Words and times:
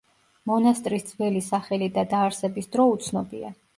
მონასტრის 0.51 1.05
ძველი 1.09 1.43
სახელი 1.49 1.91
და 1.99 2.07
დაარსების 2.15 2.71
დრო 2.77 2.87
უცნობია. 2.97 3.53